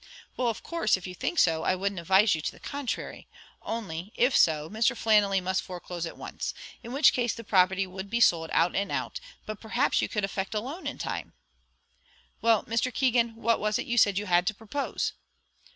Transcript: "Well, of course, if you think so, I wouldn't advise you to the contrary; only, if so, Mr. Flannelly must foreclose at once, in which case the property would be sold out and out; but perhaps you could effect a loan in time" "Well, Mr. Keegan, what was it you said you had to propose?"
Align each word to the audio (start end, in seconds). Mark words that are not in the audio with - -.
"Well, 0.35 0.47
of 0.47 0.63
course, 0.63 0.97
if 0.97 1.05
you 1.05 1.13
think 1.13 1.37
so, 1.37 1.61
I 1.61 1.75
wouldn't 1.75 1.99
advise 1.99 2.33
you 2.33 2.41
to 2.41 2.51
the 2.51 2.59
contrary; 2.59 3.27
only, 3.61 4.11
if 4.15 4.35
so, 4.35 4.67
Mr. 4.67 4.97
Flannelly 4.97 5.39
must 5.41 5.61
foreclose 5.61 6.07
at 6.07 6.17
once, 6.17 6.55
in 6.81 6.91
which 6.91 7.13
case 7.13 7.35
the 7.35 7.43
property 7.43 7.85
would 7.85 8.09
be 8.09 8.19
sold 8.19 8.49
out 8.51 8.75
and 8.75 8.91
out; 8.91 9.19
but 9.45 9.61
perhaps 9.61 10.01
you 10.01 10.09
could 10.09 10.25
effect 10.25 10.55
a 10.55 10.59
loan 10.59 10.87
in 10.87 10.97
time" 10.97 11.33
"Well, 12.41 12.63
Mr. 12.63 12.91
Keegan, 12.91 13.35
what 13.35 13.59
was 13.59 13.77
it 13.77 13.85
you 13.85 13.99
said 13.99 14.17
you 14.17 14.25
had 14.25 14.47
to 14.47 14.55
propose?" 14.55 15.13